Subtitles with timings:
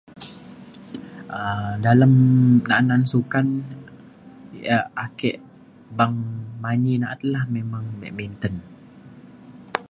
[1.39, 2.13] um dalem
[2.69, 3.47] janan sukan
[4.61, 5.31] ia’ ake
[5.97, 6.17] beng
[6.63, 8.55] manyi na’at lah memang badminton.